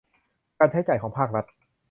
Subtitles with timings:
[0.59, 1.45] การใช้จ่ายของภาครัฐ